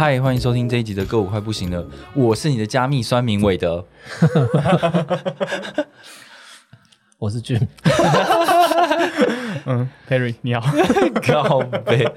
[0.00, 1.82] 嗨，欢迎收听这一集的《歌舞快不行了》，
[2.14, 3.84] 我是你的加密酸民韦德。
[7.18, 7.58] 我是俊，
[9.66, 10.72] 嗯，Perry 你好，
[11.26, 12.08] 靠背，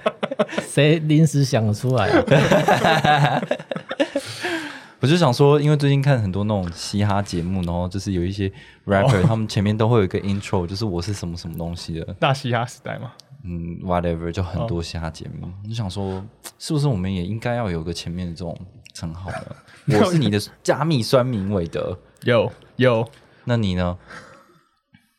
[0.62, 3.42] 谁临时想得出来啊？
[5.02, 8.48] 我就想说，因为最近看很多那种嘻哈节目，然后就是有一些
[8.86, 13.12] rapper，、他们前面都会有一个 intro，就是我是什么什么东西的，大嘻哈时代嘛，
[13.44, 15.52] 嗯，whatever，就很多嘻哈节目。
[15.64, 16.24] 我就想说，
[16.60, 18.58] 是不是我们也应该要有个前面的这种
[18.94, 19.56] 称号呢？
[20.00, 23.10] 我是你的加密酸民韦德，有有，
[23.46, 23.98] 那你呢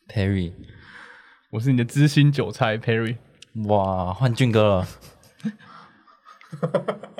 [0.07, 0.53] ？Perry，
[1.51, 3.17] 我是你的知心韭菜 Perry，
[3.65, 4.87] 哇，换俊哥了。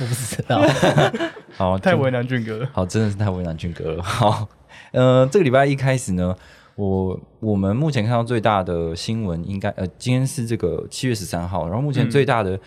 [0.00, 0.62] 我不知道，
[1.56, 2.70] 好，太为难俊哥了。
[2.72, 4.02] 好，真的是太为难俊哥了。
[4.02, 4.48] 好，
[4.92, 6.36] 呃，这个礼拜一开始呢，
[6.78, 12.58] 我我们目前看到最大的新闻，应该呃，今天是这个七月十三号，然后目前最大的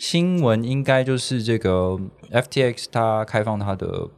[0.00, 1.96] 新闻应该就是这个
[2.32, 4.08] FTX 它开放它的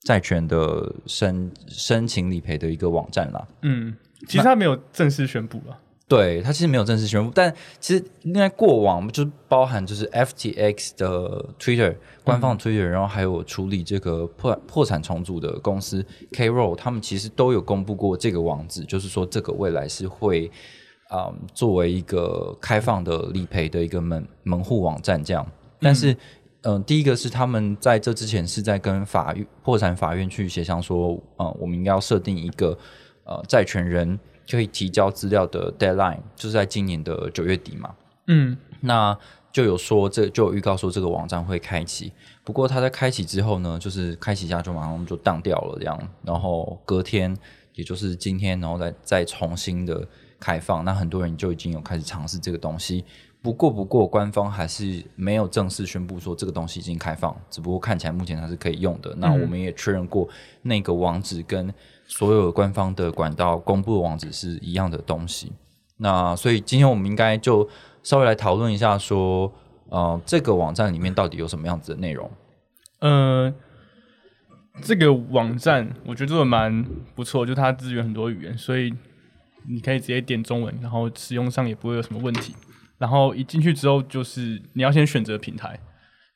[0.00, 3.46] 债权的申申请理赔的一个网站啦。
[3.62, 3.96] 嗯，
[4.26, 5.78] 其实它没有正式宣布了。
[6.08, 20.50] 对，它其实没有正式宣布，但其实应该过往就是包含就是 FTX 的 Twitter 官方 Twitter，、然后还有处理这个破破产重组的公司 K Roll，他们其实都有公布过这个网址，就是说这个未来是会
[21.08, 25.46] 啊、嗯作为一个开放的理赔的一个门门户网站这样，
[25.80, 26.16] 但是。
[26.62, 32.76] 嗯，第一个是他们在这之前是在跟法院破产法院去协商说，呃，我们应该要设定一个
[33.22, 34.18] 呃债权人
[34.50, 37.94] 可以提交资料的 deadline，就是在今年的九月底嘛。
[38.26, 39.16] 嗯，那
[39.50, 42.12] 就有说这就有预告说这个网站会开启，
[42.44, 47.36] 不过它在开启之后呢，就是开启一下就马上就当掉了这样，然后隔天
[47.74, 50.06] 也就是今天，然后再再重新的
[50.38, 53.04] 开放，那很多人就已经有开始尝试这个东西。
[53.40, 59.14] 不过，不过，官方还是没有正式宣布说这个东西已经开放，只不过看起来目前它是可以用的。
[59.16, 60.28] 那我们也确认过，
[60.62, 61.72] 那个网址跟
[62.08, 65.52] 所有官方的管道公布的网址是一样的东西。
[65.98, 67.68] 那所以今天我们应该就
[68.02, 69.52] 稍微来讨论一下，说
[69.90, 72.30] 呃，这个网站里面到底有什么样子的内容？
[73.00, 73.52] 呃，
[74.82, 78.92] 这个网站我觉得做的蛮不错，就它支援很多语言，所以
[79.68, 82.54] 你可以直接点中文，然后使用上也不会有什么问题。
[82.96, 85.78] 然后一进去之后，就是你要先选择平台，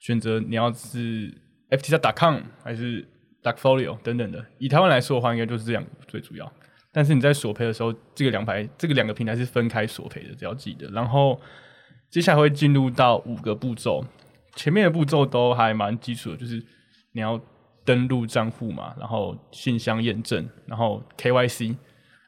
[0.00, 1.32] 选择你要是
[1.70, 3.08] ftx.com 还是
[3.42, 4.44] Darkfolio 等等的。
[4.58, 6.50] 以台湾来说的话，应该就是这两个最主要。
[6.92, 10.86] 但是你在索赔的时候，这个两排这个两个平台是分开索赔的，只要记得。
[10.90, 11.40] 然后
[12.10, 14.04] 接下来会进入到五个步骤，
[14.56, 16.62] 前面的步骤都还蛮基础的，就是
[17.12, 17.40] 你要
[17.84, 21.74] 登录账户嘛，然后信箱验证，然后 KYC，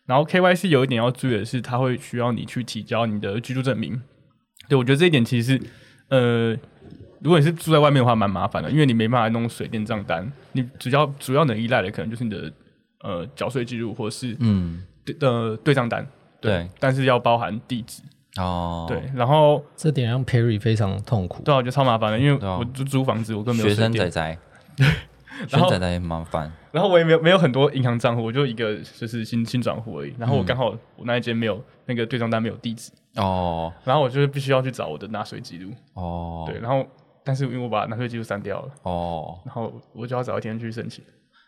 [0.07, 4.03] 然后 KYC 有一点要注意的是，它会需要你去提交你的居住证明。
[4.67, 5.61] 对我觉得这一点其实，
[6.09, 6.57] 呃，
[7.25, 12.53] 如果你是住在外面的话，蛮麻烦的，因为你没办法弄水电账单，你主要主要能依赖的可能就是你的
[13.01, 16.07] 呃缴税记录或是嗯，对呃对账单，
[16.39, 18.03] 对，但是要包含地址，
[18.37, 21.43] 哦，对，，然后这点让 Perry 非常痛苦。
[21.43, 24.11] 对啊，我觉得超麻烦的，因为我租租房子，我根本没有学水电。
[24.11, 24.39] 生仔仔，
[24.77, 30.15] 学 然后生仔仔也麻烦，然后我也没有没有很多银行账户，我就一个就是新新转户而已。
[30.19, 33.73] 然后我刚好我那一间没有那个对账单没有地址，哦。
[33.83, 35.71] 然后我就是必须要去找我的纳税记录。
[35.95, 36.87] 哦，对，然后
[37.25, 41.03] 但是因为我把纳税记录删掉了，哦，然后我就要找一天去申请。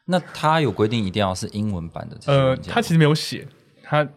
[0.07, 3.47] 那他有规定一定要是英文版的这些呃，件吗他其实没有写，
[3.83, 4.09] 他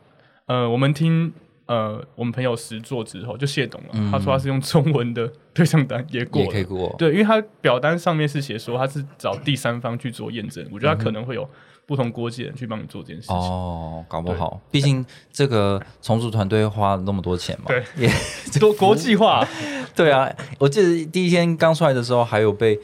[0.45, 1.33] 呃，我们听
[1.69, 11.47] 呃我们朋友实做之后就谢懂了，他说他是用中文的对账单也过也可以过，对，因为他表单上面是写说他是找第三方去做验证，我觉得他可能会有
[11.85, 13.35] 不同国籍人去帮你做这件事情。
[13.35, 18.09] 哦，搞不好，毕竟这个重组团队花了那么多钱嘛，对，也
[18.59, 19.47] 多国际化，
[19.95, 20.27] 对啊，
[20.57, 22.79] 我记得第一天刚出来的时候，还有被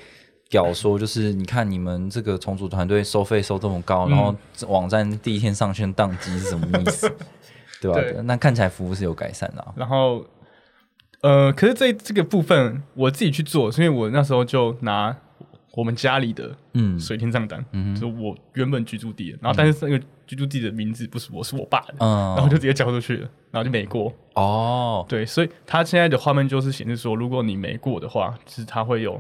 [0.48, 7.12] 屌说，就是你看你们这个重组团队收费收这么高，然后嗯网站第一天上线宕机是什么意思？
[7.82, 8.00] 对吧？
[8.00, 9.74] 对那看起来服务是有改善的、啊。
[9.76, 10.26] 然后
[11.22, 15.16] 呃，可是这这个部分我自己去做，是因为我那时候就拿
[15.74, 17.64] 我们家里的嗯水电账单，
[17.94, 24.14] 就是我原本居住地的，然后但是那个居住地的名字不是我，是我爸的，嗯然后就直接交出去了，然后就没过。
[24.36, 29.20] 哦，对，所以他现在的画面就是显示说，如果你没过的话，就是他会有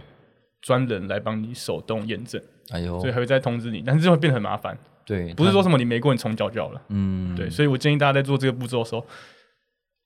[0.61, 2.41] 专人来帮你手动验证，
[2.71, 4.77] 哎呦所以，还会再通知你，但是就会变得很麻烦。
[5.05, 6.81] 对，不是说什么你没过你重缴就好了。
[6.89, 9.05] 嗯，对，所以我建议大家在做这个步骤的时候，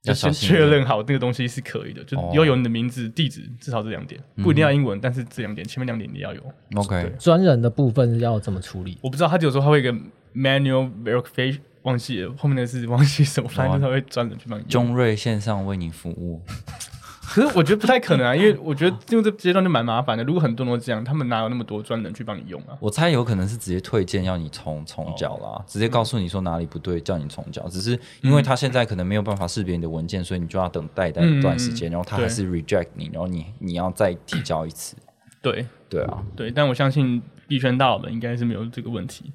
[0.04, 2.32] 要先确认好那个东西是可以的，就哦。
[2.34, 6.42] 要有你的名字、地址，至少这两点，不一定要英文，但是这两点前面两点你要有。
[6.76, 8.98] OK，专人的部分要怎么处理？
[9.02, 9.98] 我不知道他有时候他会有一个
[10.36, 14.64] manual verification，忘记了后面的是忘记什么，反正就是他会专人去帮你。
[14.64, 16.42] 中瑞线上为你服务，
[17.30, 20.24] 可是我觉得不太可能啊，因为我觉得进入这阶段就蛮麻烦的。
[20.24, 22.76] 如果很多人都这样，他们哪有那么多专人去帮你用啊？
[22.80, 27.68] 我猜有可能是直接推荐要你重重缴哦啦，直接告诉你说哪里不对，叫你重缴。
[27.68, 34.96] 只是因为他现在可能没有办法识别你的文件，所以你就要等待待一段时间，嗯然后他还是 reject 你，然后你你要再提交一次。
[35.42, 39.32] 对对啊，对，但我相信币圈大佬们应该是没有这个问题。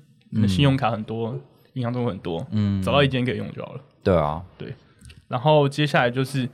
[0.49, 1.39] 信用卡很多，
[1.75, 3.81] 银行都很多，嗯，找到一间可以用就好了。
[4.03, 4.75] 对啊，对
[5.29, 6.49] 然后接下来就是，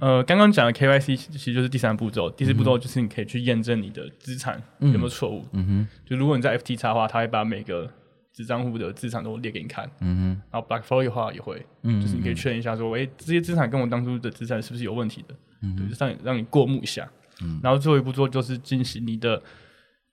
[0.00, 5.44] 呃，刚刚讲的 KYC 其实就是第三步骤，第四步骤就是你可以去验证你的资产有没有错误。
[5.52, 7.90] 嗯哼，就如果你在 FT 叉的话，它会把每个
[8.32, 9.90] 子账户的资产都列给你看。
[10.00, 15.34] 嗯哼然后 Blackfolio 的话也会，嗯就是你可以确认一下说，诶，这些资产跟我当初的资产是不是有问题的？
[15.62, 17.08] 嗯对，就让你让你过目一下。
[17.42, 19.42] 嗯然后最后一步做就是进行你的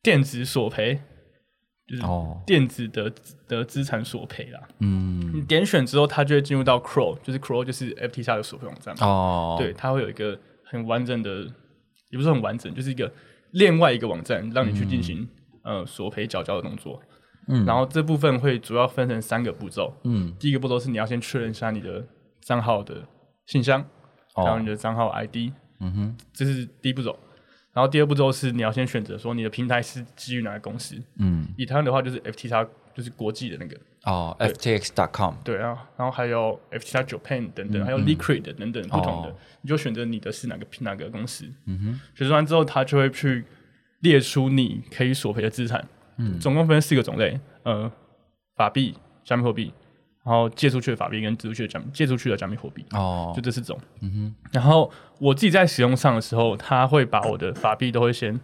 [0.02, 0.98] 电子索赔，
[1.88, 2.04] 就是
[2.45, 3.12] 电子的
[3.48, 4.60] 的资产索赔啦。
[4.80, 9.07] 嗯，你点选之后，它就会进入到 Crow，就是 Crow 就是 FT 下的索赔网站嘛。
[9.07, 11.48] 哦，对，，它会有一个很完整的，
[12.10, 13.12] 也不是很完整，就是一个
[13.51, 15.28] 另外一个网站，让你去进行、
[15.63, 17.01] 呃索赔缴交的动作。
[17.50, 19.94] 嗯然后这部分会主要分成三个步骤。
[20.04, 22.06] 嗯，第一个步骤是你要先确认一下你的
[22.42, 22.95] 账号的
[23.45, 23.81] 信箱，
[24.36, 27.18] 还有哦你，的账号 ID，嗯哼，这是第一步骤。
[27.78, 30.96] 然后第二步骤是你要先选择说你的平台是基于哪个公司。
[31.20, 39.36] 嗯，以台湾的话就是 FTX，就是国际的那个，哦，ftx.com，对啊，然后还有 FTX Japan 等等，还有 Liquid 等等不同的，哦。
[39.62, 41.46] 你就选择你的是哪个哪个公司。
[41.68, 43.46] 嗯哼，选择完之后，他就会去
[44.00, 45.88] 列出你可以索赔的资产，
[46.18, 46.40] 嗯。
[46.40, 47.92] 总共分四个种类，呃，
[48.56, 49.72] 法币、加密货币，
[50.28, 53.80] 然后借出去的法币跟支出去的加密借出去的加密货币，哦就，这四种。
[54.02, 58.38] 嗯哼，然后我自己在使用上的时候，他会把我的法币都会先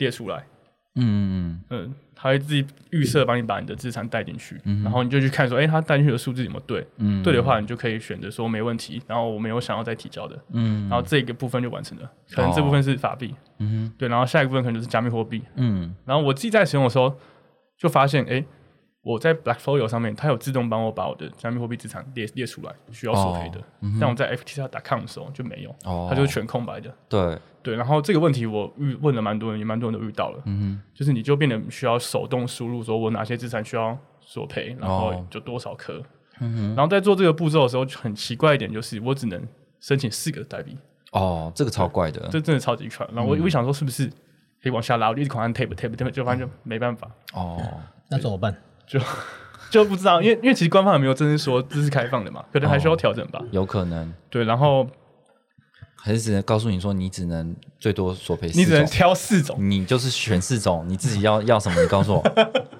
[0.00, 0.44] 列出来，
[0.96, 6.84] 嗯嗯嗯，它会自己预设帮你把你的资产带进去，嗯哼然后你就去看说，哎，他带进去的数字有没有对？
[6.96, 12.10] 嗯，对的话，你就可以选择说没问题，然后我没有想要再提交的，嗯，然后这个部分就完成了。
[12.32, 15.40] 可能这部分是法币，嗯哼，对，然后下一个部分可能就是加密货币。
[15.54, 17.14] 嗯，然后我自己在使用的时候，
[17.78, 18.44] 就发现，哎，
[19.02, 23.58] 我在 Blackfolio 上面，它有自动帮我把我的加密货币资产列列出来，需要索赔的。
[23.58, 26.94] 哦嗯但我在 FTX.com 的时候就没有，哦，它就是全空白的。
[27.08, 36.00] 对，对，然后这个问题我遇问了蛮多人，也蛮多人都遇到了，嗯就是你就变得需要手动输入，说我哪些资产需要索赔，然后哦就多少颗。
[36.38, 39.44] 哼，嗯哼，然后在做这个步骤的时候，就很奇怪一点，就是我只能
[39.80, 40.78] 申请四个代币，
[41.10, 43.04] 哦，这个超怪的，这真的超级快。
[43.12, 44.06] 然后我我想说是不是
[44.62, 47.60] 可以往下拉，我就一直狂按 tab tab tab，就发现就没办法，哦，
[48.08, 48.56] 那怎么办？
[48.92, 49.00] 就
[49.70, 53.40] 就不知道，因为因为其实官方也没有正式说这是开放的嘛，可能还需要调整吧。
[53.50, 54.86] 有可能，对，然后
[56.04, 62.22] 还是只能告诉你说，你只能最多索赔四你只能挑四种，你就是选四种，你自己要要什么，你告诉我。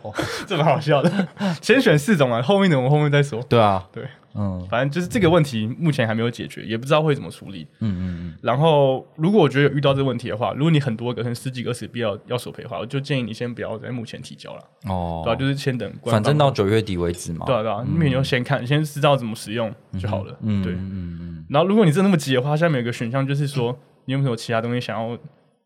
[0.44, 1.28] 这蛮好笑的。
[1.62, 3.40] 先选四种啊，后面的我们后面再说。
[3.48, 4.04] 对啊，对，
[4.34, 7.64] 嗯反正就是这个问题目前还没有解决，也不知道会怎么处理。
[7.78, 15.90] 嗯嗯然后，如果我觉得有遇到这个问题的话，如果你很多个，可能十几个、二十个要要索赔的话，我就建议你先不要在目前提交了，嗯，哦，对啊，就是先等。
[16.04, 17.46] 反正到九月底为止嘛。
[17.46, 20.36] 对啊对啊，你就先看，先知道怎么使用就好了。
[20.42, 20.72] 嗯，对。
[20.72, 21.18] 嗯嗯
[21.52, 25.18] 然后，如果你真的那么急的话，下面有个选项就是说，你有没有其他东西想要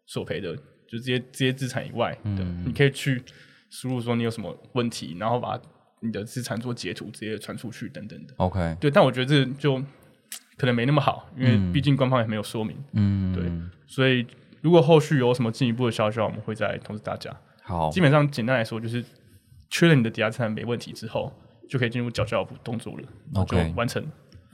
[0.04, 0.56] 索赔的，
[0.88, 3.22] 就这些这些资产以外的，嗯你可以去
[3.70, 5.56] 输入说你有什么问题，然后把
[6.00, 8.34] 你的资产做截图，直接传出去等等的。
[8.38, 9.80] ，OK，对，但我觉得这就
[10.56, 12.76] 可能没那么好，因为毕竟官方也没有说明。
[12.92, 13.44] 嗯，对，
[13.86, 14.26] 所以
[14.60, 17.30] 如果后续有什么进一步的消息，我们会再通知大家。
[17.62, 19.04] 好基，本上简单来说，就是
[19.70, 21.32] 确认你的抵押资产没问题之后，
[21.68, 24.04] 就可以进入缴交步动作了，OK 完成。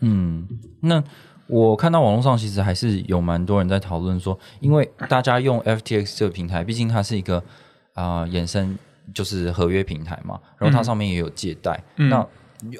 [0.02, 0.46] 嗯，
[0.80, 1.02] 那
[1.46, 7.38] 我看到网络上其实还是有蛮多人在讨论说，因为大家用 FTX 这个平台，毕竟它是一个
[7.94, 8.78] 啊、呃衍生
[9.14, 11.82] 就是合约平台嘛，然后它上面也有借贷。
[11.96, 12.26] 嗯那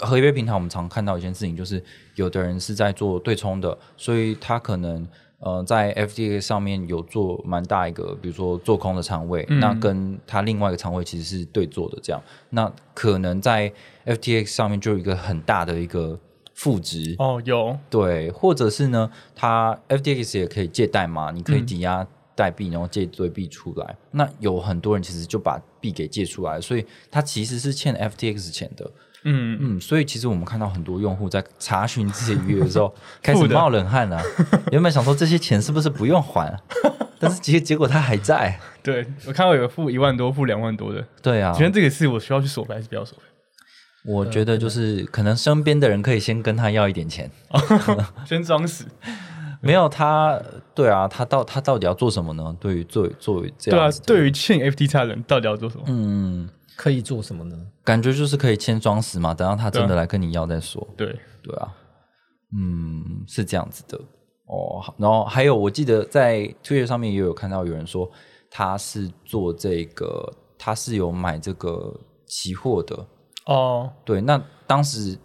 [0.01, 1.83] 合约平台我们常看到一件事情，就是
[2.15, 5.07] 有的人是在做对冲的，所以他可能。
[5.45, 13.73] 呃，在 FTX 上面有做蛮大一个，比如说做空的仓位，嗯那跟他另外一个仓位其实是对做的，这样，那可能在
[14.07, 16.17] FTX 上面就有一个很大的一个
[16.63, 23.97] 负值，哦，有，对，或者是呢，它 FTX 也可以借贷嘛，你可以抵押代币，然后借一堆币出来。
[24.13, 28.89] 那有很多人其实就把币给借出来，所以他其实是欠 FTX 钱的。
[29.25, 34.23] 嗯，嗯，所以其实我们看到很多用户在查询自己余额的时候， 开始冒冷汗了、
[34.71, 36.57] 原本想说这些钱是不是不用还，
[37.19, 38.57] 但是结结果他还在。
[38.85, 43.25] 对我看到有付一万多、付两万多的，对啊，觉得这个是我需要去索赔还是不要索赔？
[44.05, 47.31] 我觉得就是可能身边的人可以先跟他要一点钱。
[48.27, 48.85] 先装死，
[49.63, 50.41] 没有他，
[50.75, 52.57] 对啊，他到他到底要做什么呢？
[52.59, 55.85] 对于作为作为这对啊样子，对于欠 FT 的人到底要做什么？
[55.87, 57.57] 嗯，可以做什么呢？
[57.85, 60.87] 感觉就是可以先装死嘛，等到他真的来跟你要再说。
[60.97, 61.07] 对，
[61.43, 61.69] 对啊，
[62.57, 63.97] 嗯，是这样子的
[64.47, 64.81] 哦。
[64.81, 68.11] 好然后还有，我记得在 Twitter 上面也有看到有人说
[68.51, 70.29] 他是做这个，
[70.59, 71.95] 他是有买这个
[72.27, 73.07] 期货的。
[73.47, 75.19] 哦，对，那当时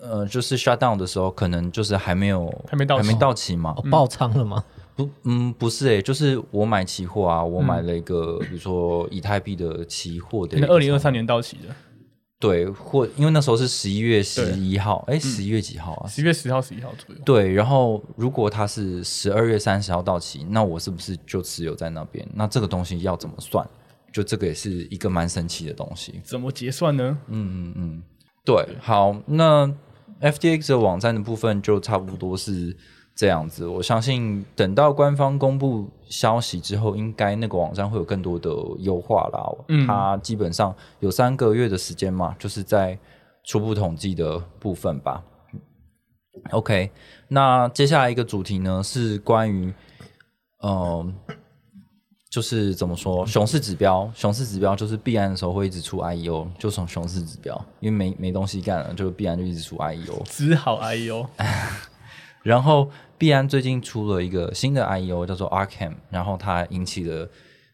[0.00, 3.74] 呃，就是 shut down 的时候，可能就是还没有还没到期还没到期嘛。
[3.76, 4.64] 哦，爆仓了吗？
[4.96, 11.74] 不，嗯，不是诶、就是我买期货啊，我买了一个，比如说以太币的期货的二零二三年到期的，
[12.38, 16.08] 对，或因为那时候是十一月十一号，哎，十一月几号啊？
[16.08, 17.20] 十一月十号、十一号左右。
[17.24, 22.26] 对，然后如果它是十二月三十号到期，那我是不是就持有在那边？
[22.34, 23.66] 那这个东西要怎么算？
[24.14, 26.20] 就这个也是一个蛮神奇的东西。
[26.22, 27.18] 怎么结算呢？
[27.26, 28.02] 嗯嗯嗯，
[28.44, 29.66] 对，好，那
[30.20, 32.76] FTX 的网站的部分就差不多是
[33.16, 33.66] 这样子。
[33.66, 39.42] 我相信等到官方公布消息之后，应该那个网站会有更多的优化啦。
[39.66, 42.96] 嗯它基本上有三个月的时间嘛，就是在
[43.44, 45.24] 初步统计的部分吧。
[46.50, 46.90] OK，
[47.28, 49.72] 那接下来一个主题呢是关于，
[50.62, 51.14] 嗯、
[52.34, 60.20] 就是怎么说，熊市指标，熊市指标就是必然的时候会一直出 IEO，就从熊市指标，因为没没东西干了，就必然就一直出 IEO。
[60.24, 61.28] 只好 IEO，
[62.42, 67.28] 然后必然最近出了一个新的 IEO 叫做 Arkham，然后它引起了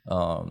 [0.05, 0.47] 呃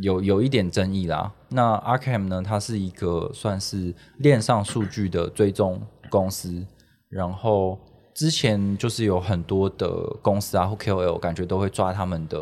[0.00, 1.30] 有有一点争议啦。
[1.50, 6.66] 那 Arkham 呢，它是一个算是链上数据的追踪公司，
[7.10, 7.78] 然后
[8.14, 9.90] 之前就是有很多的
[10.22, 12.40] 公司啊或 KOL 感觉都会抓他们的。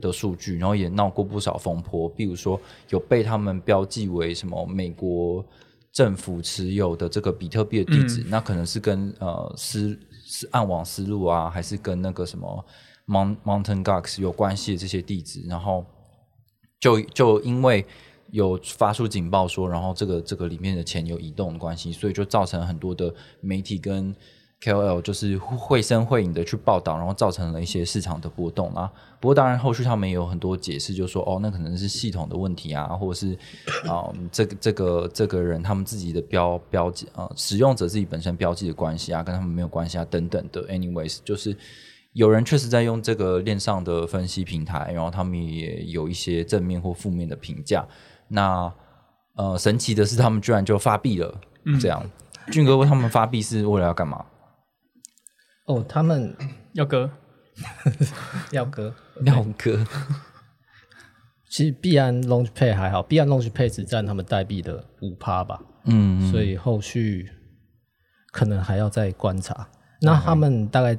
[0.00, 5.44] 的数据，然后也闹过不少风波，比如说有被他们标记为什么美国
[5.92, 12.64] 政府持有的这个比特币的地址，那可能是跟呃思是暗网思路啊，还是跟那个什么
[13.06, 15.84] Mount Mountain Gox 有关系的这些地址，然后
[16.78, 17.84] 就就因为
[18.30, 24.14] 有发出警报说，然后这个这个里面的钱有移动的关系，所以就造成很多的媒体跟
[24.62, 28.92] KOL 就是绘声绘影的去报道，然后造成了一些市场的波动啊。
[29.18, 33.32] 不过当然后续他们也有很多解释，就说哦，那可能是系统的问题啊，或者是
[33.88, 40.66] 啊、这个这个这个人他们自己的标标记啊、使用者自己本身标记的关系啊，跟他们没有关系啊等等的。
[40.68, 41.56] Anyways，就是
[42.12, 47.86] 有人确实在用这个链上的分析平台，然后他们也有一些正面或负面的评价。
[48.28, 48.70] 那
[49.36, 51.34] 呃，神奇的是他们居然就发币了，
[51.80, 52.04] 这样。
[52.50, 54.22] 俊哥，他们发币是为了要干嘛？
[55.70, 56.34] 哦，他们
[56.74, 57.10] 要割，
[58.50, 58.92] 要割。
[59.24, 59.84] 要割
[61.48, 67.28] 其实币安 Launch Pay 还好，币安 Launch Pay 只占他们代币的五趴吧，嗯，所以后续
[68.32, 69.68] 可能还要再观察。
[70.00, 70.96] 那他们大概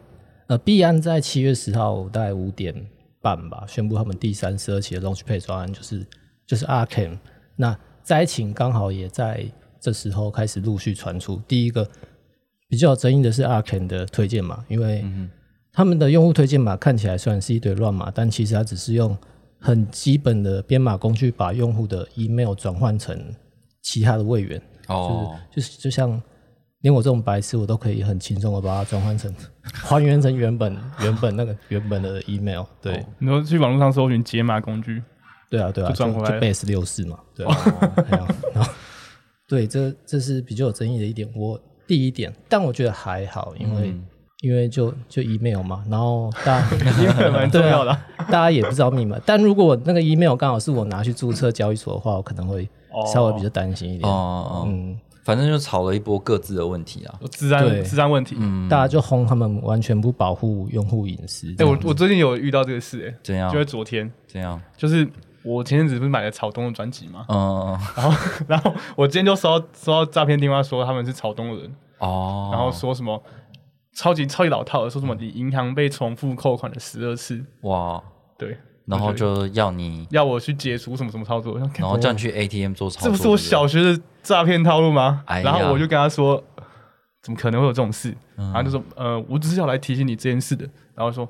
[0.48, 2.76] 呃，币安在七月十号大概五点
[3.22, 6.06] 半吧，宣布他们第三十二期的 Launch Pay 专案就是
[6.46, 7.18] 就是 Arkham。
[7.56, 9.46] 那灾情刚好也在
[9.80, 11.42] 这时候开始陆续传出。
[11.48, 11.90] 第一个
[12.72, 15.04] 比较有争议的是 Arkham 的推荐码，因为
[15.74, 19.16] 他们的用户推荐码看起来虽然是一堆乱码，但其实它只是用
[19.60, 23.22] 很基本的编码工具把用户的 email 转换成
[23.82, 24.62] 其他的位元。
[24.88, 26.10] 哦，就是就像
[26.80, 32.64] 连我这种白痴，我都可以很轻松的把它转换成还原成原本原本那个原本的 email。
[32.82, 35.04] 对、你说去网络上搜寻解码工具，
[35.50, 37.54] 对啊对啊，就就就转回来了 base 六四嘛，对啊，
[38.08, 38.74] 对啊然后
[39.46, 41.30] 对，这这是比较有争议的一点。
[41.36, 41.62] 我
[41.92, 43.94] 第一点，但我觉得还好，因为、
[44.40, 46.68] 因为就就 email 嘛，然后大家
[47.04, 48.06] 因为蛮重要的啊。
[48.28, 52.66] 大家也不知道密码，但如果那个 email 刚好是我拿去注册交易所的话，我可能会
[53.12, 54.10] 稍微比较担心一点。
[54.10, 57.14] 哦哦，嗯，反正就吵了一波各自的问题啊。
[57.20, 58.38] 有治安对治安问题。
[58.40, 61.54] 嗯大家就轰他们完全不保护用户隐私。
[61.58, 63.60] 哎，我我最近有遇到这个事，哎，怎样就？
[63.60, 64.58] 在昨天，怎样？
[64.78, 65.06] 就是
[65.44, 68.18] 我前阵子不是买了草东的专辑嘛，嗯，然后
[68.48, 73.22] 然后我今天就收到收到诈骗电话，说他们是草东的人，哦，然后说什么
[73.96, 78.02] 超级超级老套的，说什么你银行被重复扣款了十二次，哇，
[78.38, 85.24] 对，然后就要你，要我去解除什么什么操作，然后叫你去 ATM 做操作，这不是我小学的诈骗套路吗？
[85.26, 86.42] 哎然后我就跟他说，
[87.22, 88.16] 怎么可能会有这种事？
[88.38, 88.46] 嗯。
[88.52, 90.68] 然后就说，呃，我只是要来提醒你这件事的。
[90.96, 91.28] 然后说，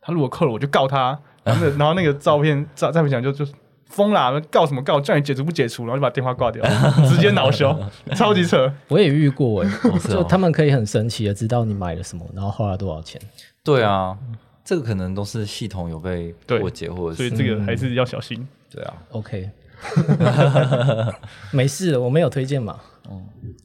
[0.00, 1.18] 他如果扣了，我就告他。
[1.44, 3.46] 然后那然后那个照片照照片讲就就
[3.86, 6.64] 疯啦，告什么告，叫你解除不解除，然后就把电话挂掉，
[7.08, 7.76] 直接恼羞，
[8.14, 8.72] 超级扯。
[8.88, 9.68] 我也遇过哎、
[10.00, 13.20] 是哦就他们可以很神奇的知道你买了什么，然后花了多少钱。
[13.62, 14.16] 对啊，
[14.64, 18.46] 这个可能都是系统有被对破解，或者是所以这个还是要小心。
[18.70, 19.50] 对啊，OK，
[21.50, 22.78] 没事的，我没有推荐嘛。
[23.10, 23.22] 嗯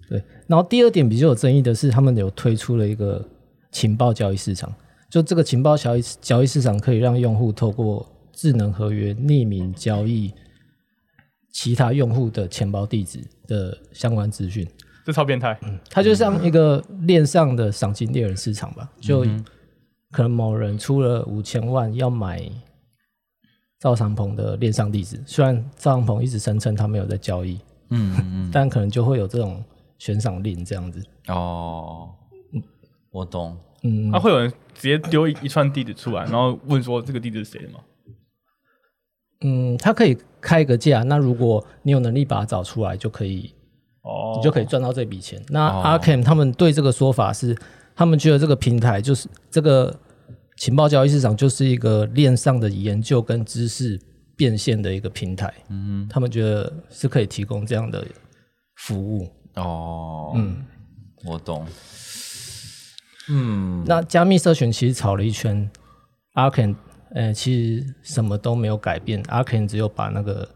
[0.10, 0.22] 对。
[0.48, 3.24] 然后第二点比较有争议的是，他们有推出了一个
[3.72, 4.74] 情报交易市场，
[5.10, 10.34] 就这个情报交易交易市场可以让用户透过智能合约匿名交易
[11.52, 14.68] 其他用户的钱包地址的相关资讯。
[15.06, 19.26] 这超变态，嗯它就像一个链上的赏金猎人市场吧，就
[20.12, 22.44] 可能某人出了五千万要买
[23.80, 27.60] 赵长鹏的链上地址，虽然赵长鹏一直声称他没有在交易，
[27.90, 29.64] 嗯嗯嗯，但可能就会有这种
[29.98, 31.02] 悬赏令这样子。
[31.28, 32.10] 哦，
[33.10, 37.79] 我懂，嗯，那、会有人直接丢一一串地址出来，然后问说这个地址是谁的吗？
[39.41, 43.53] 嗯，他可以开个价，那如果你有能力把它找出来，就可以，
[44.01, 45.41] 哦，你就可以赚到这笔钱。
[45.50, 47.56] 那哦 Arkham 他们对这个说法是，
[47.96, 49.96] 他们觉得这个平台就是这个
[50.58, 54.00] 情报交易市场就是一个链上的研究跟知识
[54.36, 55.53] 变现的一个平台。
[55.70, 58.03] 嗯，他们觉得是可以提供这样的
[58.75, 59.29] 服务。
[59.53, 60.65] 哦，嗯，
[61.25, 61.63] 我懂，
[63.29, 65.69] 嗯，那加密社群其实炒了一圈
[66.34, 66.75] ，Arkan，
[67.13, 70.48] 呃，其实什么都没有改变，Arkan 只有把那个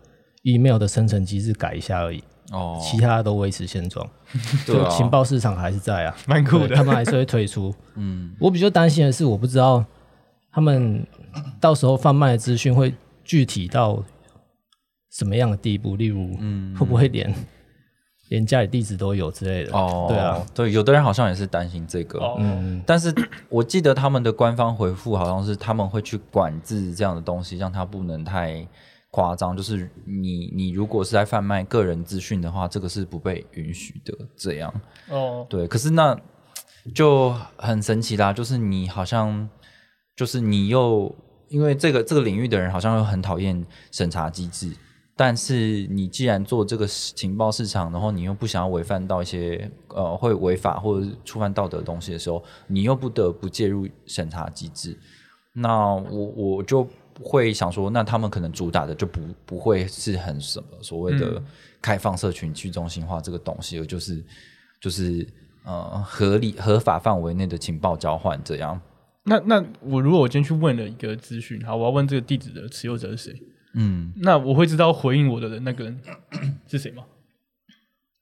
[0.43, 4.07] email 的生成机制改一下而已，哦，其他都维持现状。
[4.65, 7.73] 对啊，就情报市场还是在啊， 蛮酷的他们还是会推出。
[7.95, 9.83] 嗯，我比较担心的是，我不知道
[10.51, 11.05] 他们
[11.59, 14.03] 到时候贩卖的资讯会具体到
[15.11, 17.33] 什么样的地步，例如，嗯，会不会连
[18.31, 19.77] 连家里地址都有之类的？
[19.77, 23.13] 哦，对啊，，对，有的人好像也是担心这个，哦，嗯，但是
[23.49, 28.65] 我记得他们的官方回复好像是他们会去管制这样的东西，让它不能太
[29.09, 29.55] 夸张。
[29.55, 34.17] 就是你你如果是在贩卖个人资讯的话，这个是不被允许的。
[34.37, 34.73] 这样
[35.09, 36.17] 哦，对，可是那
[36.95, 39.49] 就很神奇啦，就是你好像
[40.15, 41.13] 就是你又
[41.49, 44.71] 因为这个这个领域的人好像又很讨厌审查机制。
[45.15, 54.97] 但是你既然做这个情报市场，然后你又不想要违反到一些呃会违法或者是触犯道德的东西的时候，你又不得不介入审查机制。
[55.53, 56.87] 那我我就
[57.21, 61.43] 会想说，那他们可能主打的就不不会是很什么所谓的
[61.81, 64.23] 开放社群去中心化这个东西，而就是
[64.79, 65.27] 就是
[65.65, 68.79] 呃合理合法范围内的情报交换这样。
[69.25, 73.43] 那那我如果我今天去问了一个资讯，好，我要问这个地址的持有者是谁？
[73.73, 75.99] 嗯，那我会知道回应我的人那个人
[76.67, 77.03] 是谁吗？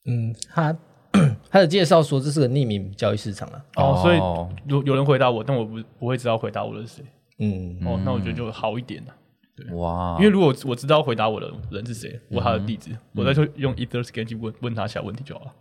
[0.06, 0.76] 嗯，他
[1.50, 3.62] 他的介绍说这是个匿名交易市场啊。
[3.76, 7.06] 哦，所以哦有有人回答我，但我不不会知道回答我的是谁。
[7.40, 9.14] 嗯，哦，那我觉得就好一点了。
[9.56, 15.52] 对哇，因为如果我知道回答我的人是谁，我他的地嗯址，我再去用 Etherscan 去问问他小问题就好了，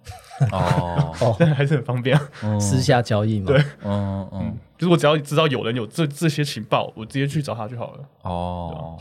[0.52, 2.58] 哦， 但还是很方便啊。
[2.60, 3.46] 私下交易嘛。
[3.46, 8.08] 对嗯嗯，就是我只要知道有人有这这些情报，我直接去找他就好了。
[8.22, 8.98] 哦，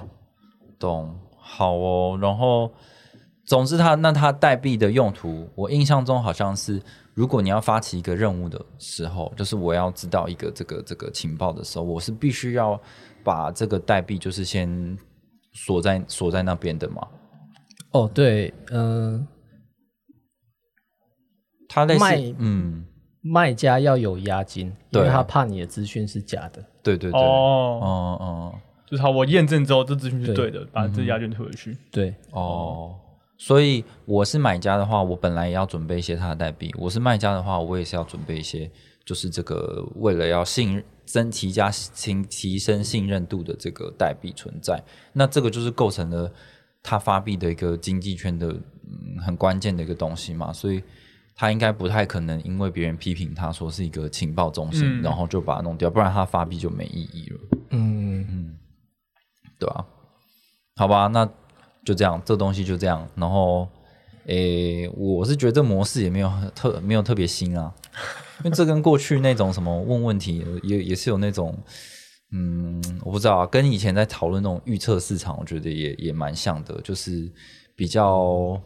[0.80, 2.18] 懂，好哦。
[2.22, 2.72] 然后，
[3.46, 6.82] 总之他那他代币的用途，我印象中好像是，
[7.14, 12.80] 如果你要发起一个任务的时候，就是我要知道一个这个这个情报的时候，我是必须要
[13.24, 14.98] 把这个代币就是先
[15.54, 17.08] 锁在锁在那边的嘛。
[17.92, 19.26] 哦，对，嗯、
[21.70, 22.86] 它类似卖，嗯，
[23.22, 26.62] 卖家要有押金，因为他怕你的资讯是假的。
[26.84, 28.54] 对对对，哦，哦哦
[28.90, 31.78] 就是好，我验证之后这资讯是对对的，把这押金退回去。
[31.92, 32.96] 对，哦。
[33.40, 38.68] 所以我是买家的话，我本来也要准备一些他的代币；我是卖家的话，我也是要准备一些，
[39.06, 44.84] 就是这个为了要信增提加提提升信任度的这个代币存在。
[45.14, 46.32] 那这个就是构成了
[46.82, 50.52] 他发币的一个经济圈的嗯很关键的一个东西嘛。
[50.52, 50.82] 所以
[51.36, 57.40] 他应该不太可能因为别人批评他说是一个情报中心，嗯然后就把它弄掉，不然他发币就没意义了。
[57.70, 58.58] 嗯嗯，
[59.60, 59.86] 对啊，
[60.76, 61.28] 好吧，那
[61.86, 63.08] 就这样，这东西就这样。
[63.16, 63.68] 然后，
[64.26, 67.74] 诶，我是觉得这模式也没有特没有特别新啊，
[68.44, 71.58] 因为这跟过去那种什么问问题也也是有那种，
[72.32, 77.32] 嗯，我不知道啊，跟以前在讨论那种预测市场，我觉得也也蛮像的，就是
[77.76, 78.62] 比较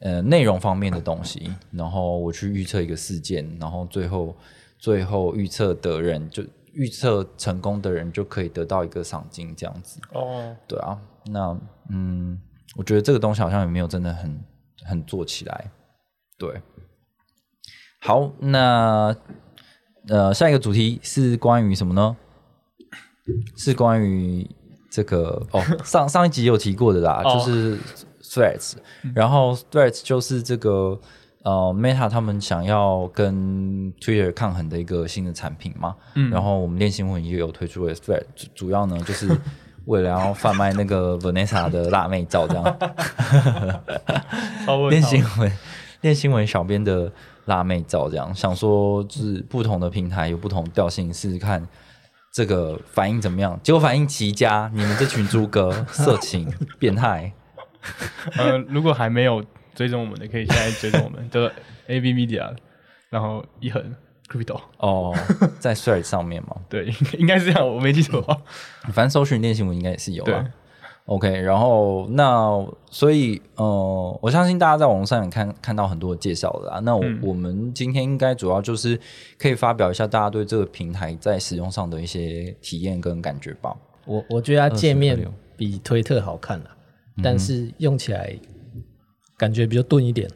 [0.00, 1.50] 呃内容方面的东西。
[1.70, 4.36] 然后我去预测一个事件，然后最后
[4.78, 6.42] 最后预测的人就
[6.76, 9.98] 预测成功的人就可以得到一个赏金，这样子。
[10.12, 11.58] 哦，对啊，那
[11.90, 12.38] 嗯，
[12.76, 14.44] 我觉得这个东西好像也没有真的很
[14.84, 15.70] 很做起来。
[16.38, 16.60] 对，
[18.00, 19.16] 好，那
[20.08, 22.16] 呃，下一个主题是关于什么呢？
[23.56, 24.48] 是关于
[24.90, 27.78] 这个哦， 上上一集有提过的啦，哦就是
[28.22, 28.74] threats，、
[29.14, 31.00] 然后 threats 就是这个
[31.46, 39.30] 呃 Meta 他们想要跟 Twitter 抗衡的一个新的产品嘛，嗯然后我们练新闻也有推出了 Thread，主主要呢就是
[39.84, 42.76] 为了要贩卖那个 Vanessa 的辣妹照，这样
[44.90, 45.52] 练 新闻
[46.00, 47.12] 练新闻小编的
[47.44, 51.64] 辣妹照，这样想说就是不同的平台有不同调性，试试看。
[52.32, 53.58] 这个反应怎么样？
[53.62, 57.32] 结果反应极佳，你们这群猪哥色情 变态，
[58.36, 59.42] 呃，如果还没有
[59.76, 61.52] 追踪我们的，可以现在追踪我们 的
[61.86, 62.52] A B Media，
[63.10, 63.94] 然后一横
[64.28, 65.14] Crypto，哦，
[65.60, 68.36] 在 Thread 上面嘛， 对，应该是这样，我没记错的话。
[68.92, 70.44] 反正搜寻练习我应该也是有对啊。
[71.04, 76.80] OK，然后那所以呃，我相信大家在网络上也看看到很多介绍的啊。
[76.80, 78.98] 那我、嗯我们今天应该主要就是
[79.38, 83.72] 可以发表一下大家对这个平台在使用上的一些体验跟感觉吧。
[84.04, 86.76] 我我觉得它界面26比推特好看啦，
[87.22, 88.36] 但是用起来
[89.36, 90.30] 感觉比较钝一点。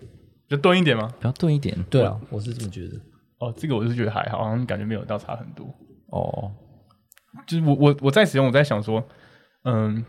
[0.49, 1.13] 就钝一点吗？
[1.19, 2.97] 比较钝一点对啊，我是这么觉得。
[3.39, 5.67] 哦，这个我是觉得还好，好像感觉没有到差很多。
[6.09, 6.51] 哦，
[7.47, 9.03] 就是我我我在使用，我在想说，
[9.65, 10.05] 嗯，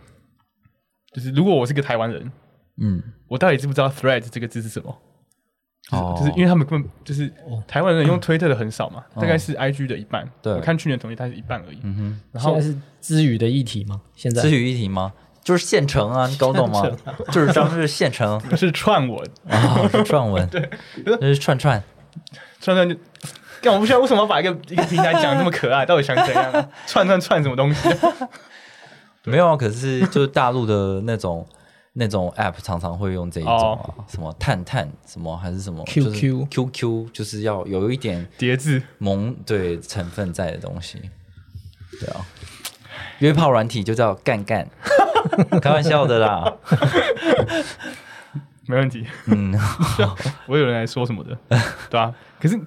[1.13, 2.31] 就是如果我是个台湾人，
[2.81, 4.97] 嗯，我到底知不知道 Thread 这个字是什么？
[5.91, 7.31] 就是、哦就是因为他们根本就是
[7.67, 10.27] 台湾人用推特的很少嘛，大概是 IG 的一半。
[10.41, 11.79] 对我看去年统计它是一半而已。
[11.83, 14.01] 嗯哼，然后现在是知语的议题吗？
[14.15, 15.13] 现在至于一题吗？
[15.43, 16.83] 就是现成啊，你搞懂吗？
[17.31, 20.69] 就是张是现成 是串文，啊，是串文， 对，
[21.19, 21.81] 那是串串。
[22.59, 22.95] 串串就。
[23.61, 26.67] 干，我不知道为什么把一个一个平台讲得这么可爱，到底想怎样、啊？
[26.87, 27.89] 串串串什么东西？
[29.23, 31.47] 没有啊，可是就是大陆的那种
[31.93, 40.99] 那种 app 常常会用这一种啊，什么探探什么还是什么 QQ QQ，就是要有一点叠字萌对成分在的东西。
[41.99, 42.25] 对啊，
[43.19, 44.67] 约炮软体就叫干干，
[45.61, 46.57] 开玩笑的啦。
[48.67, 49.05] 没问题。
[49.25, 49.53] 嗯，
[50.47, 51.37] 我有人来说什么的，
[51.89, 52.13] 对啊。
[52.39, 52.57] 可是，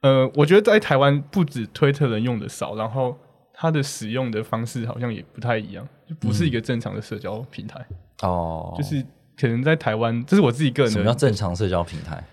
[0.00, 3.16] 呃，我觉得在台湾不止推特人用的少，然后
[3.52, 7.86] 它的使用的方式好像也不太一样，就不是一个正常的社交平台。
[8.22, 9.04] 哦，就是
[9.38, 12.24] 可能在台湾，这是我自己个人什么叫，正常社交平台？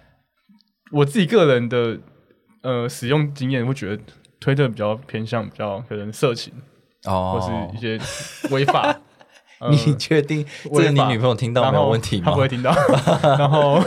[0.91, 2.00] 我自己个人的
[2.62, 4.02] 呃使用经验，会觉得
[4.39, 6.54] 推特比较偏向比较可能色情，
[7.04, 8.00] 哦，或是一些
[8.50, 8.96] 违法。
[9.65, 11.88] 呃你确定这个你女朋友听到没有？
[11.89, 12.25] 问题吗？
[12.25, 12.38] 他不？
[12.38, 12.73] 会听到。
[13.38, 13.82] 然后，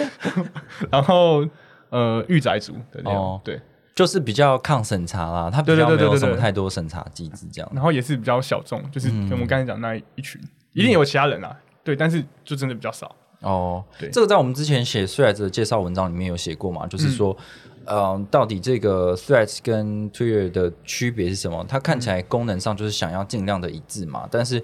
[0.90, 1.44] 然后
[1.90, 3.40] 呃，御宅族的那种，哦。
[3.44, 3.60] 对，
[3.94, 7.70] 就是比较抗审查啦，他比较没有什么太多审查机制这样。
[7.74, 10.40] 然后也是比较小众，就是我们刚才讲那一群，
[10.72, 13.14] 一定有其他人啦，对，但是就真的比较少。
[13.40, 14.10] 哦，对。
[14.10, 17.36] 这个在我们之前写 Threads 的介绍文章里面有写过嘛，就是说，
[17.86, 21.64] 嗯、到底这个 Threads 跟 Twitter 的区别是什么？
[21.68, 24.62] 它看起来功能上就是想要尽量的一致嘛，但是，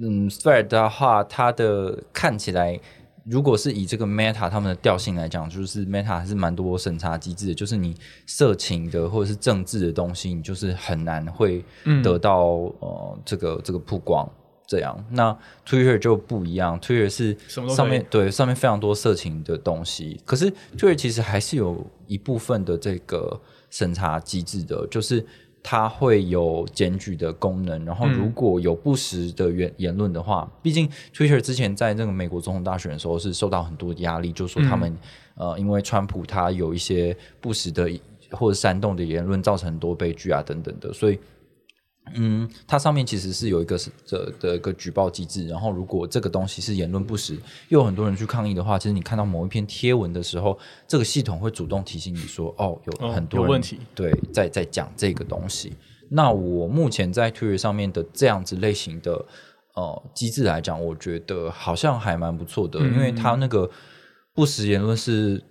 [0.00, 2.80] 嗯，Thread 的话，它的看起来。
[3.28, 7.92] 如果是以这个 Meta 他们的调性来讲，就是 Meta 还是蛮多审查机制的，就是你
[8.24, 12.44] 色情的或者是政治的东西，你就是很难会嗯得到、
[12.78, 14.30] 呃这个这个曝光。
[14.66, 25.24] 这样，那 Twitter 就不一样，Twitter 是上面对上面非常多色情的东西，可是 Twitter 其实还是有一部分的这个审查机制的，就是
[25.62, 28.12] 它会有检举的功能，然后嗯。
[28.14, 34.96] 如果有不实的言言论的话，毕竟 Twitter 之前在那个美国总统大选的时候是受到很多压力，就说他们、
[35.36, 37.88] 呃因为川普他有一些不实的
[38.32, 41.18] 或者煽动的言论，造成很多悲剧啊等等的，所以。
[42.14, 47.34] 嗯，它上面其实是有一个是的的一个举报机制，然后如果这个东西是言论不实，
[47.68, 55.74] 又有很多人去抗议的话，其实你看到某一篇贴文的时候，这个系统会主动提醒你说，哦，有哦很多问题对，在在讲这个东西。
[56.08, 59.12] 那我目前在 Twitter 上面的这样子类型的
[59.74, 63.68] 呃机制来讲，我觉得好像还蛮不错的，嗯因为它那个
[64.32, 65.42] 不实言论是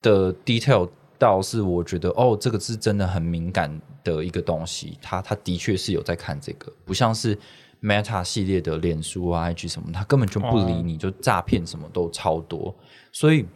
[0.00, 0.88] 的 detail
[1.22, 7.38] 到是我觉得哦，这个是真的很敏感的一个东西，他他的确是有在看这个，不像是
[7.80, 12.74] Meta 系列的脸书啊、IG 什么，他根本就不理你，就诈骗什么都超多，
[13.12, 13.46] 所以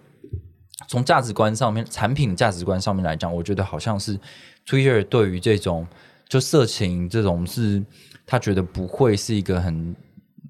[0.88, 4.16] 从价值观上面，产品价值观上面来讲，我觉得好像是
[4.64, 5.84] Twitter 对于这种
[6.28, 7.82] 就色情这种是，
[8.24, 9.94] 他觉得不会是一个很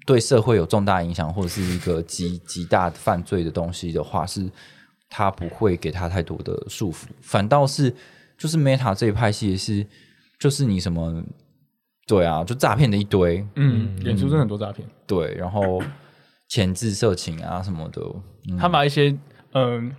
[0.05, 4.47] 对社会有重大影响，或者是一个极极大犯罪的东西的话，是
[5.09, 7.93] 他不会给他太多的束缚，反倒是
[8.37, 9.85] 就是 Meta 这一派系是，
[10.39, 11.23] 就是你什么
[12.05, 15.81] 对啊，就诈骗的一堆，嗯，演出真的很多诈骗，对，然后
[16.47, 18.01] 前置色情啊什么的，
[18.49, 19.17] 嗯他把一些
[19.53, 19.93] 嗯、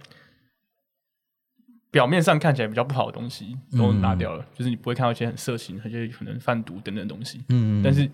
[1.90, 7.40] 表面上看起来比较不好的东西都拿掉了，就是你不会看到一些很色情、而且可能贩毒等等东西。
[7.49, 8.09] 嗯，但是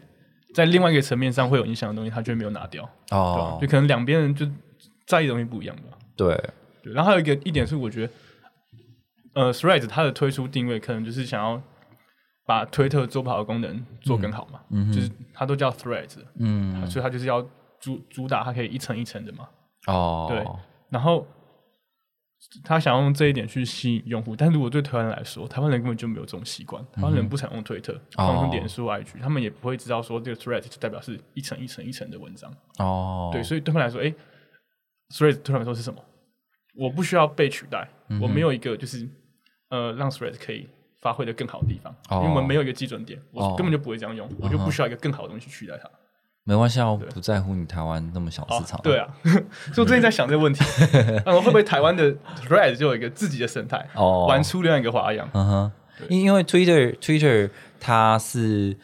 [0.54, 4.46] 在另外一个层面上会有影响的东西，他就没有拿掉，哦就，可能两边人就
[5.06, 5.98] 在意的东西不一样吧。
[6.16, 6.40] 对，
[6.84, 8.12] 对，然后还有一个一点是，我觉得，
[9.32, 11.60] 呃，Threads 它的推出定位可能就是想要
[12.46, 14.60] 把推特做不好的功能做更好嘛，
[14.92, 17.40] 就是它都叫 Threads，嗯，所以它就是要
[17.80, 19.48] 主主打它可以一层一层的嘛。
[19.86, 20.44] 哦，对
[20.90, 21.26] 然后
[22.62, 32.52] 他想要用这一点去吸引用户，但是如果对台湾人来说，台湾人根本就没有这种习惯，台湾人不常用推特，他们用脸书、IG，他们也不会知道说这个 Thread 就代表是一层一层一层的文章。
[32.78, 34.16] 哦，对，所以对他们来说，哎、t
[35.18, 36.00] h r e a d 对他们来说是什么？
[36.76, 37.88] 我不需要被取代，
[38.20, 39.08] 我没有一个就是
[39.70, 40.68] 呃让 Thread 可以
[41.00, 45.88] 发挥的更好的地方，哦因为我们没有一个基准点，我哦根本就不会这样用，我就不需要一个更好的东西去取代它。
[46.46, 48.78] 没关系啊，我不在乎你台湾那么小市场。
[48.82, 49.32] 对，啊， 所
[49.76, 50.62] 以我最近在想这个问题，
[51.24, 52.14] 嗯，会不会台湾的
[52.46, 55.26] Thread 就有一个自己的生态，哦玩出另外一个花样？
[55.32, 55.72] 嗯哼，
[56.10, 57.48] 因因为 Twitter Twitter
[57.80, 58.76] 它是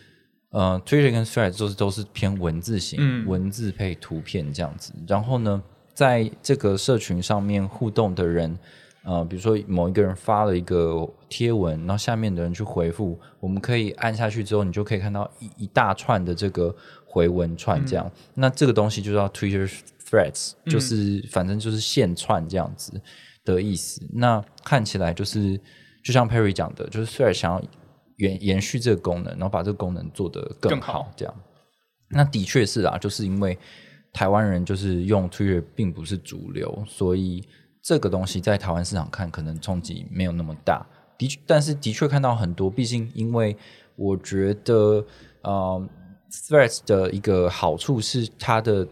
[0.52, 4.94] 呃 Twitter 跟 Threads 都是都是偏文字型，嗯文字配图片这样子。
[5.06, 5.62] 然后呢，
[5.94, 8.58] 在这个社群上面互动的人，
[9.04, 16.74] 呃，比如说某一个人发了一个贴文，然后下面的人去回复，我们可以按下去之后，你就可以看到一一大串的这个
[17.06, 18.10] 回文串这样。
[18.34, 19.70] 那这个东西就叫 Twitter
[20.08, 23.00] Threads，就是、反正就是线串这样子
[23.44, 24.00] 的意思。
[24.12, 25.56] 那看起来就是
[26.04, 27.62] 就像 Perry 讲的，就是 Threads 想要
[28.16, 31.34] 延延续这个功能，然后把这个功能做得更好这样。
[32.08, 33.56] 那的确是啊，就是因为
[34.12, 37.46] 台湾人就是用 Twitter 并不是主流，所以
[37.82, 40.84] 这个东西在台湾市场看可能冲击没有那么大。
[41.16, 43.56] 的确，但是的确看到很多，毕竟因为
[43.94, 45.04] 我觉得，
[45.42, 45.88] 嗯
[46.30, 48.86] ，Threads 的一个好处是它的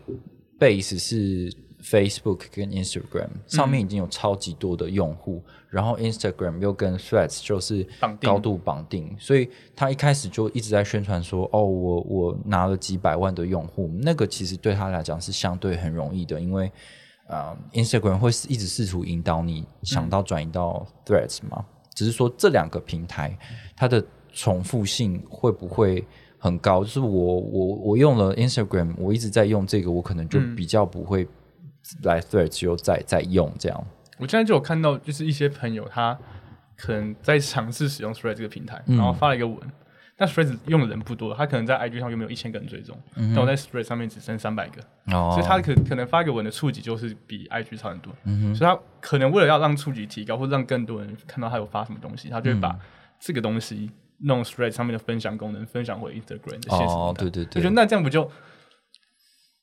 [0.59, 7.87] base 是 Facebook 跟 Instagram 上面已经有超级多的用户，然后 Instagram 又跟 Threads 就是
[8.21, 16.71] 高度绑定，所以他一开始就一直在宣传说，哦，我我拿了几百万的用户，那个其实对他来讲是相对很容易的，因为
[17.29, 21.64] 呃，Instagram 会一直试图引导你想到转移到 Threads 嘛，
[21.95, 23.38] 只是说这两个平台
[23.77, 26.05] 它的重复性会不会
[26.38, 26.83] 很高？
[26.83, 31.27] 就是我我我用了 Instagram，我一直在用这个，我可能就比较不会
[32.03, 33.87] 来 Threads 又再再用这样。
[34.18, 36.18] 我现在就有看到，就是一些朋友他
[36.77, 39.57] 可能在尝试使用 Thread 这个平台，然后发了一个文，
[40.16, 44.83] 但 Thread 用的人不多，他可能在 IG 上有没有一千个人追踪，但我在 Thread 上面只剩三百个，
[45.14, 45.31] 哦。
[45.33, 48.12] 所以他可可能发一个文的触及就是比 IG 差很多，
[48.55, 52.77] 所以他可能为了要让触及提高，或者让更多人看到他有发什么东西，他就会把
[53.20, 56.94] 这个东西弄 Thread 上面的分享功能分享回 Instagram 的现实。
[56.94, 57.61] 哦，对对对。
[57.61, 58.29] 我觉得，那这样不就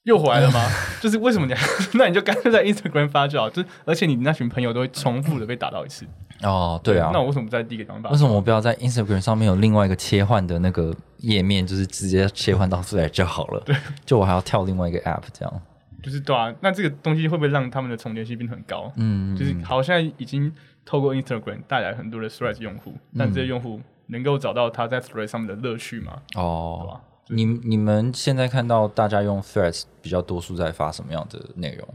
[0.05, 0.61] 又回来了吗？
[1.01, 6.05] 就是为什么你还 那你就干脆在 Instagram 发就好，就是而且你那群朋友都会重复的被打到一次。
[6.41, 8.09] 哦，对啊，那我为什么不在第一个地方发？
[8.09, 13.61] 为什么我不要在 Instagram 上面有另外一个切换的那个页面，就是直接切换到 Thread 就好了？
[13.65, 15.61] 对，就我还要跳另外一个 App 这样。
[16.03, 18.91] 就是对啊，那这个东西会不会让他们的重叠性变得很高？
[18.97, 20.53] 嗯，就是好，现在已经
[20.85, 26.17] 透过 Instagram 带来很多的 Threads 用户，但这些用户能够找到他在 Threads 上面的乐趣吗？
[26.31, 31.87] 对哦吧，你你们现在看到大家用 Threads 比较多数在发什么样的内容？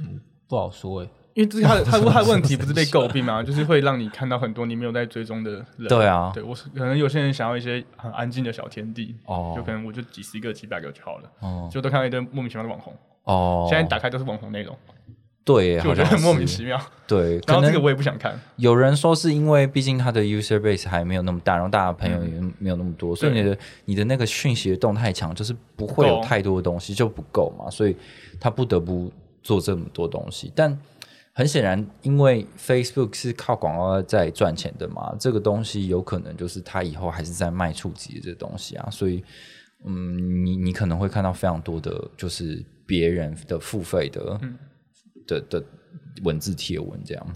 [0.00, 3.40] 嗯不好说哎、因为这是他的他他的问题不是被诟病吗？
[3.44, 5.88] 就是会让你看到很多你没有在追踪的人。
[5.88, 12.92] 对啊对我是可能有些人想要一些很安静的小天地，哦就可能我就几十个、几百个就好了，哦就都看到一堆莫名其妙的网红。
[13.24, 14.76] 哦，现在打开都是网红内容，
[15.44, 16.80] 对耶，就我觉得好像很莫名其妙。
[17.06, 27.96] 对， 可能然后这个我也不想看，有人说是因为毕竟它的 user base 还没有那么大，然后大家朋友也没有那么多，所以你的你的那个讯息的动态强，就是不会有太多的东西就不够嘛，所以
[28.38, 29.10] 他不得不
[29.42, 30.52] 做这么多东西。
[30.54, 30.78] 但
[31.32, 39.24] 很显然，因为 Facebook 是靠广告在赚钱的嘛，这个东西有可能就是他以后还是在卖触及的这东西啊，所以
[39.84, 44.38] 嗯，你你可能会看到非常多的就是别人的付费的、
[45.30, 45.64] 的的
[46.24, 47.26] 文字贴文这样。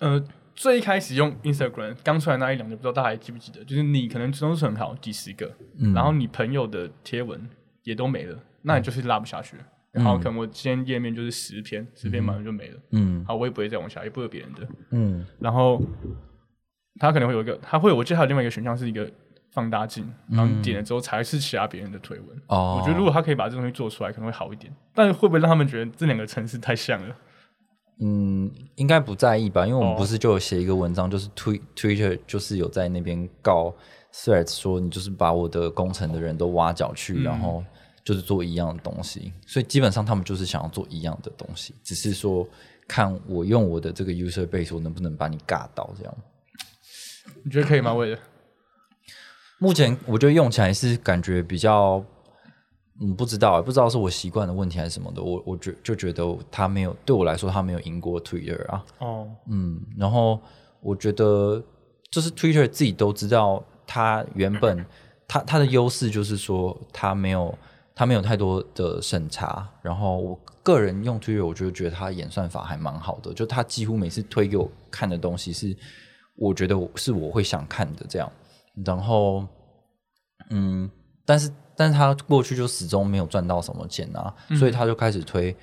[0.00, 0.22] 呃，
[0.54, 3.64] 最一开始用 Instagram 刚出来那一两年，不知道大家还记不记得？
[3.64, 7.48] 就是你可能追踪数很好，几十个，嗯然后你朋友的贴文
[7.84, 9.62] 也都没了，那你就是拉不下去了。
[9.90, 12.80] 然后可能我今天页面就是十篇，十篇马上就没了。
[12.92, 14.68] 嗯好，我也不会再往下，也不会有别人的。
[14.90, 15.80] 嗯然后
[17.00, 19.10] 他可能会有一个，他会，我记得还有另外一个选项是一个
[19.50, 22.28] 放大镜，然后你点了之后才是其他别人的推文。
[22.48, 24.72] 哦，我觉得如果他可以把这东西做出来，可能会好一点。
[24.94, 27.16] 但是会不会让他们觉得这两个城市太像了？
[28.00, 33.74] 嗯，应该不在意吧，因为我们哦不是就有写一个文章，就是 Twi Twitter 就是有在那边告
[34.12, 37.64] Threads 说你就是把我的工程的人都挖角去，嗯然后
[38.04, 42.46] 就是做一样的东西，所以基本上他们就是想要做一样的东西，只是说
[42.86, 46.16] 看我用我的这个 user base，我能不能把你尬到这样。
[47.42, 47.92] 你觉得可以吗？
[47.92, 48.18] 我也
[49.58, 52.02] 目前我觉得用起来是感觉比较，
[53.00, 55.22] 嗯，不知道，不知道是我习惯的问题还是什么的。
[55.22, 58.84] 我我觉就觉得他没有对我来说，他没有赢过 Twitter 啊。
[58.98, 60.40] 哦，嗯，然后
[60.80, 61.62] 我觉得
[62.10, 64.84] 就是 Twitter 自己都知道，它原本
[65.28, 67.56] 它它的优势就是说它没有
[67.94, 69.68] 它没有太多的审查。
[69.80, 75.76] 然后我个人用 Twitter，我就觉得它演算法还蛮好的，就它几乎每次推给我看的东西是
[76.34, 78.28] 我觉得是我会想看的这样。
[78.84, 79.46] 然后，
[80.50, 80.90] 嗯，
[81.24, 85.54] 但是但是他过去就始终没有赚到什么钱啊，所以他就开始推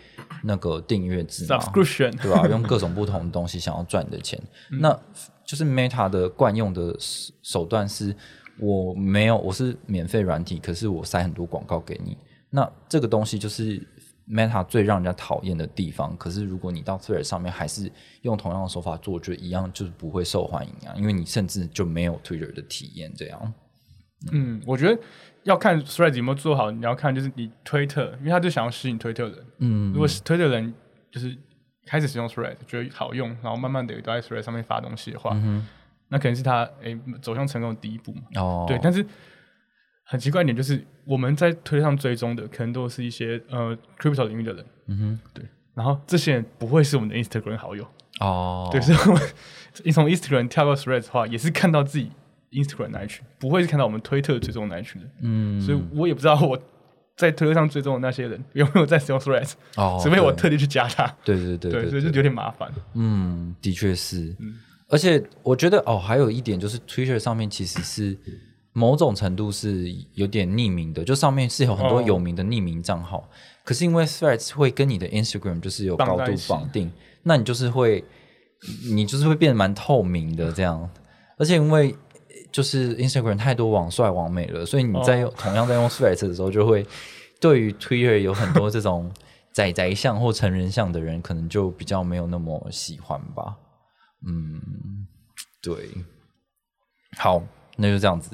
[0.43, 2.47] 那个订阅制嘛，subscription 对吧？
[2.47, 4.41] 用各种不同的东西想要赚你的钱，
[4.79, 4.97] 那
[5.45, 8.15] 就是 Meta 的惯用的手手段是，
[8.57, 12.17] 我没有我是免费软体，可是我塞很多广告给你，
[12.49, 13.85] 那这个东西就是
[14.27, 16.15] Meta 最让人家讨厌的地方。
[16.17, 23.53] 可是如果你到 Twitter 上面还是用同样的手法做，就一样就是不会受欢迎啊，因为你甚至就没有 Twitter 的体验这样。
[24.31, 24.99] 嗯，我觉得
[25.45, 29.45] 要看 Threads 有没有做好，你要看就是你推特，因为他就想要吸引推特人。
[29.59, 29.91] 嗯。
[29.93, 30.71] 如果是推特人
[31.09, 31.35] 就是
[31.85, 35.65] 开始使用 Threads，觉得好用，然后慢慢的都在 Threads 上面发东西的话，嗯
[36.07, 38.21] 那可能是他诶、走向成功的第一步嘛。
[38.35, 39.03] 哦，对，但是
[40.03, 47.85] 很奇怪一点就是，我们在推特上追踪的可能都是一些呃 crypto 领域的人，嗯哼，对，然后这些人不会是我们的 Instagram 好友，
[48.19, 49.29] 哦，对，所以我们
[49.83, 52.11] 你从 Instagram 跳到 Threads 的话，也是看到自己
[52.63, 56.57] Instagram 那一群，不会是看到我们推特追踪的那一群人，嗯，所以我也不知道我
[57.15, 62.71] 在推特上追踪的那些人有没有在使用 Threads，哦，除非我特地去加他，对对对对，所以就有点麻烦。
[62.93, 64.35] 嗯，的确是。
[64.87, 68.15] 而且我觉得哦，还有一点就是 Twitter 上面其实是
[68.71, 73.27] 某种程度是有点匿名的，就上面是有很多哦有名的匿名账号。
[73.63, 76.91] 可是因为 Threads 会跟你的 Instagram 就是有高度绑定，
[77.23, 78.03] 那你就是会，
[78.93, 80.87] 你就是会变得蛮透明的这样。
[81.37, 81.95] 而且因为
[82.55, 86.87] 就是 Instagram 太多网帅网美了，所以你在用、同样在用 Threads 的时候，就会
[87.41, 89.11] 对于 Twitter 有很多这种
[89.51, 93.57] 仔仔像或成人像的人，可能就比较没有那么喜欢吧。
[94.25, 94.61] 嗯，
[95.61, 95.89] 对，
[97.17, 97.43] 好，
[97.75, 98.31] 那就这样子，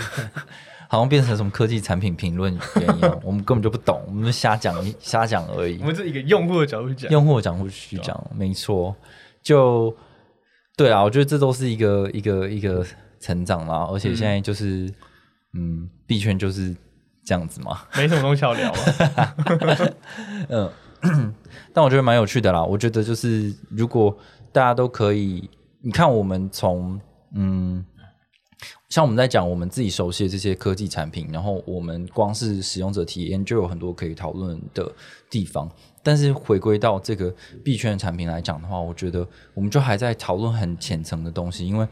[0.90, 5.86] 好像变成什么科技产品评论员一样，我们根本就不懂，我们瞎讲瞎讲而已我。
[5.86, 8.94] 们是一个用户的角度去讲，用户的角度去讲，没错，
[9.42, 9.96] 就
[10.76, 12.84] 对啊，我觉得这都是一个一个一个
[13.20, 14.92] 成长啦，而且现在就是，
[15.54, 16.74] 嗯，币圈就是
[17.24, 19.36] 这样子嘛，没什么东西好聊啊。
[20.48, 20.70] 嗯，
[21.72, 22.62] 但我觉得蛮有趣的啦。
[22.62, 24.16] 我觉得就是如果
[24.52, 25.48] 大家都可以，
[25.80, 27.00] 你看我们从
[27.34, 27.84] 嗯，
[28.88, 34.90] 像我们在讲我们自己熟悉的这些科技产品，然后我们光是使用者体验就有很多可以讨论的
[35.28, 35.70] 地方。
[36.02, 41.86] 但是回归到这个币圈的产品来讲的话，我觉得我们就还在讨论很浅层的东西，因为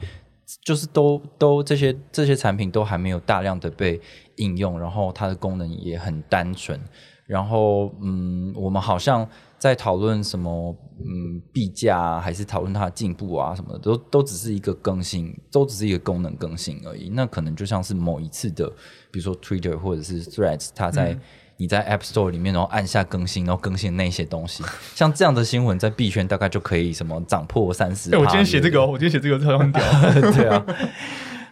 [0.64, 4.00] 就是都都这些这些产品都还没有大量的被
[4.36, 6.80] 应用，然后它的功能也很单纯，
[7.26, 9.28] 然后嗯，我们好像
[9.58, 17.08] 在讨论什么嗯币价啊，还是讨论它的进步啊什么的，都都只是一个更新，都只是一个功能更新而已。
[17.08, 18.68] 那可能就像是某一次的，
[19.10, 21.18] 比如说 Twitter 或者是 Threads，它在、
[21.58, 24.62] 你在 App Store 里面，然后按下更新，然后更新那些东西，
[24.94, 28.14] 像这样的新闻在币圈大概就可以什么涨破三十。
[28.14, 29.82] 哎，我今天写这个哦，我今天写这个超很屌。
[30.32, 30.66] 对啊，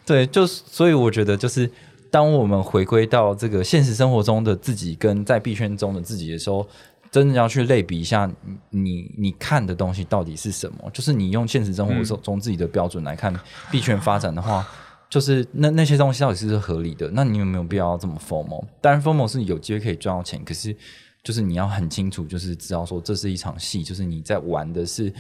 [0.05, 1.71] 对，就是所以我觉得就是
[2.11, 6.67] 当我们回归到这个现实生活中的自己跟在币圈中的自己的时候，
[7.11, 8.31] 真的要去类比一下
[8.71, 10.91] 你你你看的东西到底是什么。
[10.93, 13.35] 就是你用现实生活中中自己的标准来看
[13.71, 14.67] 币圈发展的话。
[15.15, 17.09] 就是那那些东西到底是合理的？
[17.13, 18.65] 那你有没有必要这么 formal？
[18.81, 20.77] 当然 formal 是有机会可以赚到钱，可是
[21.23, 25.15] 就是你要很清楚，就是知道说这是一场戏，就是你在玩的是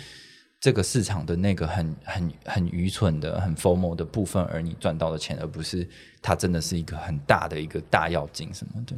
[0.58, 5.88] 这个市场的那个很很很愚蠢的、很 formal 的部分，而你赚到的钱，而不是
[6.20, 8.96] 它真的是一个很大的一个大要紧什么的。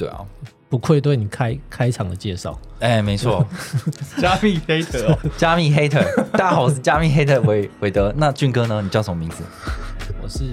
[0.00, 0.24] 对啊，
[0.70, 2.58] 不愧对你开开场的介绍。
[2.78, 3.46] 哎，没错，
[4.16, 8.10] 加密黑的哦，加密 hater，大家好，我是加密 hater 韦韦德。
[8.16, 8.80] 那俊哥呢？
[8.82, 9.44] 你叫什么名字？
[10.22, 10.44] 我是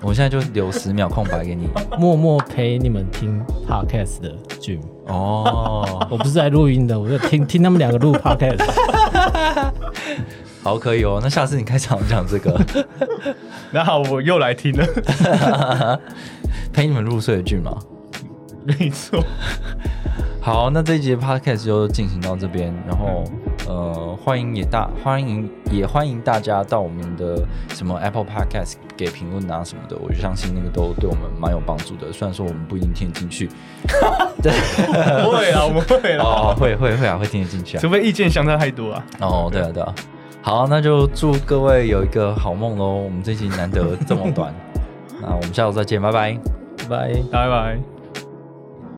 [0.00, 1.68] 我现在就留十秒空白给你。
[1.98, 4.80] 默默陪你们听 podcast 的 Jim。
[5.04, 8.64] 哦，我不是在录音的，我就听听他们两个录 podcast。
[10.62, 11.20] 好，可以哦。
[11.22, 12.58] 那下次你开场讲这个，
[13.70, 16.00] 那好，我又来听了，
[16.78, 17.76] 陪你们入睡的剧嘛。
[18.64, 19.20] 没错，
[20.40, 23.24] 好，那这一节 podcast 就进行到这边，然后
[23.66, 32.12] 呃，欢迎也大欢迎也欢迎大家到我们的什么 Apple Podcast 给评论啊什么的，我就相信那个都对我们蛮有帮助的。
[32.12, 33.48] 虽然说我们不一定听得进去，
[34.40, 34.52] 对，
[35.24, 37.80] 不会啊，我们会啦，哦，会会会啊，会听得进去啊。
[37.80, 39.04] 除非意见相差太多啊。
[39.18, 39.92] 哦，对啊对啊，
[40.42, 42.94] 好，那就祝各位有一个好梦喽。
[42.94, 44.54] 我们这集难得这么短，
[45.20, 46.34] 那我们下周再见，拜拜。
[46.34, 47.12] 拜拜。
[47.30, 47.97] 拜拜拜。